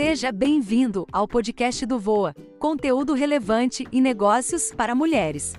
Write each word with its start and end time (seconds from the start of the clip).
Seja 0.00 0.30
bem-vindo 0.30 1.04
ao 1.10 1.26
podcast 1.26 1.84
do 1.84 1.98
Voa, 1.98 2.32
conteúdo 2.56 3.14
relevante 3.14 3.84
e 3.90 4.00
negócios 4.00 4.72
para 4.72 4.94
mulheres. 4.94 5.54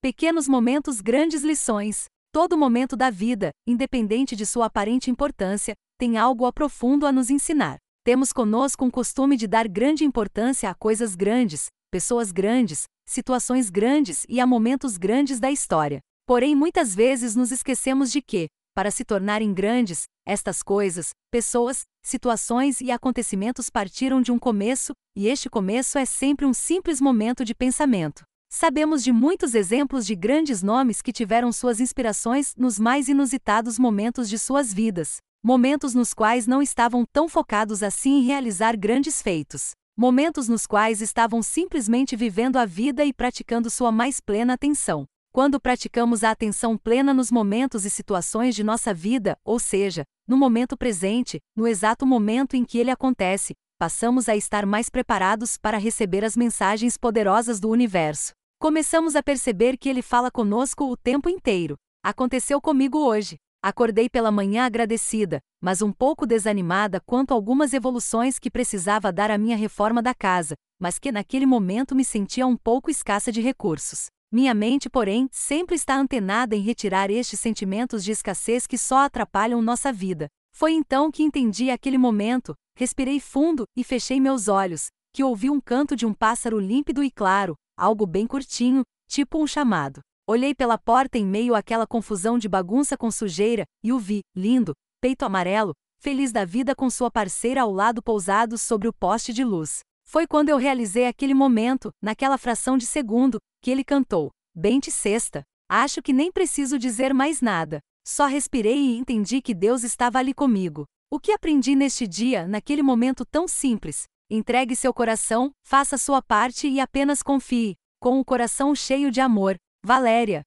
Pequenos 0.00 0.46
momentos, 0.46 1.00
grandes 1.00 1.42
lições. 1.42 2.04
Todo 2.32 2.56
momento 2.56 2.96
da 2.96 3.10
vida, 3.10 3.50
independente 3.66 4.36
de 4.36 4.46
sua 4.46 4.66
aparente 4.66 5.10
importância, 5.10 5.74
tem 5.98 6.16
algo 6.16 6.46
a 6.46 6.52
profundo 6.52 7.08
a 7.08 7.10
nos 7.10 7.28
ensinar. 7.28 7.78
Temos 8.04 8.32
conosco 8.32 8.84
um 8.84 8.90
costume 8.92 9.36
de 9.36 9.48
dar 9.48 9.66
grande 9.66 10.04
importância 10.04 10.70
a 10.70 10.74
coisas 10.76 11.16
grandes, 11.16 11.66
pessoas 11.90 12.30
grandes, 12.30 12.84
situações 13.04 13.68
grandes 13.68 14.24
e 14.28 14.38
a 14.38 14.46
momentos 14.46 14.96
grandes 14.96 15.40
da 15.40 15.50
história. 15.50 15.98
Porém, 16.24 16.54
muitas 16.54 16.94
vezes 16.94 17.34
nos 17.34 17.50
esquecemos 17.50 18.12
de 18.12 18.22
que, 18.22 18.46
para 18.74 18.90
se 18.90 19.04
tornarem 19.04 19.54
grandes, 19.54 20.04
estas 20.26 20.62
coisas, 20.62 21.10
pessoas, 21.30 21.84
situações 22.02 22.80
e 22.80 22.90
acontecimentos 22.90 23.70
partiram 23.70 24.20
de 24.20 24.32
um 24.32 24.38
começo, 24.38 24.92
e 25.16 25.28
este 25.28 25.48
começo 25.48 25.96
é 25.96 26.04
sempre 26.04 26.44
um 26.44 26.52
simples 26.52 27.00
momento 27.00 27.44
de 27.44 27.54
pensamento. 27.54 28.24
Sabemos 28.50 29.02
de 29.02 29.12
muitos 29.12 29.54
exemplos 29.54 30.04
de 30.04 30.14
grandes 30.14 30.62
nomes 30.62 31.00
que 31.00 31.12
tiveram 31.12 31.52
suas 31.52 31.80
inspirações 31.80 32.54
nos 32.56 32.78
mais 32.78 33.08
inusitados 33.08 33.78
momentos 33.78 34.28
de 34.28 34.38
suas 34.38 34.72
vidas, 34.72 35.18
momentos 35.42 35.94
nos 35.94 36.12
quais 36.12 36.46
não 36.46 36.60
estavam 36.60 37.04
tão 37.12 37.28
focados 37.28 37.82
assim 37.82 38.18
em 38.18 38.24
realizar 38.24 38.76
grandes 38.76 39.22
feitos, 39.22 39.70
momentos 39.96 40.48
nos 40.48 40.66
quais 40.66 41.00
estavam 41.00 41.42
simplesmente 41.42 42.16
vivendo 42.16 42.56
a 42.56 42.64
vida 42.64 43.04
e 43.04 43.12
praticando 43.12 43.70
sua 43.70 43.92
mais 43.92 44.20
plena 44.20 44.54
atenção. 44.54 45.06
Quando 45.34 45.58
praticamos 45.58 46.22
a 46.22 46.30
atenção 46.30 46.78
plena 46.78 47.12
nos 47.12 47.28
momentos 47.28 47.84
e 47.84 47.90
situações 47.90 48.54
de 48.54 48.62
nossa 48.62 48.94
vida, 48.94 49.36
ou 49.44 49.58
seja, 49.58 50.04
no 50.28 50.36
momento 50.36 50.76
presente, 50.76 51.40
no 51.56 51.66
exato 51.66 52.06
momento 52.06 52.54
em 52.54 52.64
que 52.64 52.78
ele 52.78 52.88
acontece, 52.88 53.52
passamos 53.76 54.28
a 54.28 54.36
estar 54.36 54.64
mais 54.64 54.88
preparados 54.88 55.58
para 55.58 55.76
receber 55.76 56.24
as 56.24 56.36
mensagens 56.36 56.96
poderosas 56.96 57.58
do 57.58 57.68
universo. 57.68 58.30
Começamos 58.60 59.16
a 59.16 59.24
perceber 59.24 59.76
que 59.76 59.88
ele 59.88 60.02
fala 60.02 60.30
conosco 60.30 60.88
o 60.88 60.96
tempo 60.96 61.28
inteiro. 61.28 61.74
Aconteceu 62.00 62.60
comigo 62.60 63.00
hoje. 63.00 63.34
Acordei 63.60 64.08
pela 64.08 64.30
manhã 64.30 64.64
agradecida, 64.64 65.40
mas 65.60 65.82
um 65.82 65.90
pouco 65.90 66.28
desanimada 66.28 67.00
quanto 67.00 67.32
a 67.32 67.34
algumas 67.34 67.72
evoluções 67.72 68.38
que 68.38 68.52
precisava 68.52 69.10
dar 69.10 69.32
à 69.32 69.36
minha 69.36 69.56
reforma 69.56 70.00
da 70.00 70.14
casa, 70.14 70.54
mas 70.80 70.96
que 70.96 71.10
naquele 71.10 71.44
momento 71.44 71.92
me 71.92 72.04
sentia 72.04 72.46
um 72.46 72.56
pouco 72.56 72.88
escassa 72.88 73.32
de 73.32 73.40
recursos. 73.40 74.06
Minha 74.34 74.52
mente, 74.52 74.90
porém, 74.90 75.28
sempre 75.30 75.76
está 75.76 75.96
antenada 75.96 76.56
em 76.56 76.60
retirar 76.60 77.08
estes 77.08 77.38
sentimentos 77.38 78.02
de 78.02 78.10
escassez 78.10 78.66
que 78.66 78.76
só 78.76 79.04
atrapalham 79.04 79.62
nossa 79.62 79.92
vida. 79.92 80.26
Foi 80.52 80.72
então 80.72 81.08
que 81.08 81.22
entendi 81.22 81.70
aquele 81.70 81.96
momento, 81.96 82.52
respirei 82.76 83.20
fundo 83.20 83.64
e 83.76 83.84
fechei 83.84 84.18
meus 84.18 84.48
olhos, 84.48 84.88
que 85.12 85.22
ouvi 85.22 85.48
um 85.48 85.60
canto 85.60 85.94
de 85.94 86.04
um 86.04 86.12
pássaro 86.12 86.58
límpido 86.58 87.04
e 87.04 87.12
claro, 87.12 87.54
algo 87.76 88.06
bem 88.06 88.26
curtinho, 88.26 88.82
tipo 89.08 89.40
um 89.40 89.46
chamado. 89.46 90.00
Olhei 90.26 90.52
pela 90.52 90.78
porta 90.78 91.16
em 91.16 91.24
meio 91.24 91.54
àquela 91.54 91.86
confusão 91.86 92.36
de 92.36 92.48
bagunça 92.48 92.96
com 92.96 93.12
sujeira 93.12 93.64
e 93.84 93.92
o 93.92 94.00
vi, 94.00 94.22
lindo, 94.34 94.72
peito 95.00 95.24
amarelo, 95.24 95.74
feliz 96.00 96.32
da 96.32 96.44
vida 96.44 96.74
com 96.74 96.90
sua 96.90 97.10
parceira 97.10 97.62
ao 97.62 97.70
lado 97.70 98.02
pousado 98.02 98.58
sobre 98.58 98.88
o 98.88 98.92
poste 98.92 99.32
de 99.32 99.44
luz. 99.44 99.80
Foi 100.04 100.26
quando 100.26 100.48
eu 100.48 100.56
realizei 100.56 101.06
aquele 101.06 101.34
momento, 101.34 101.90
naquela 102.00 102.38
fração 102.38 102.78
de 102.78 102.86
segundo, 102.86 103.38
que 103.60 103.70
ele 103.70 103.82
cantou: 103.82 104.30
Bente 104.54 104.90
sexta. 104.90 105.42
Acho 105.68 106.02
que 106.02 106.12
nem 106.12 106.30
preciso 106.30 106.78
dizer 106.78 107.12
mais 107.12 107.40
nada. 107.40 107.80
Só 108.06 108.26
respirei 108.26 108.76
e 108.76 108.98
entendi 108.98 109.40
que 109.40 109.54
Deus 109.54 109.82
estava 109.82 110.18
ali 110.18 110.34
comigo. 110.34 110.84
O 111.10 111.18
que 111.18 111.32
aprendi 111.32 111.74
neste 111.74 112.06
dia, 112.06 112.46
naquele 112.46 112.82
momento 112.82 113.24
tão 113.24 113.48
simples? 113.48 114.04
Entregue 114.30 114.76
seu 114.76 114.92
coração, 114.92 115.50
faça 115.66 115.96
sua 115.96 116.20
parte 116.20 116.68
e 116.68 116.80
apenas 116.80 117.22
confie. 117.22 117.74
Com 118.00 118.20
o 118.20 118.24
coração 118.24 118.74
cheio 118.74 119.10
de 119.10 119.20
amor. 119.20 119.56
Valéria. 119.84 120.42